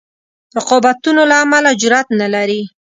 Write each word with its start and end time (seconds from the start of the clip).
رقابتونو 0.57 1.21
له 1.29 1.35
امله 1.43 1.71
جرأت 1.81 2.07
نه 2.21 2.27
لري. 2.33 2.61